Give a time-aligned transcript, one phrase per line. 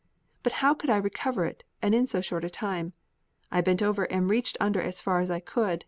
[0.41, 2.93] But how could I recover it, and in so short a time?
[3.51, 5.79] I bent over and reached under as far as I could.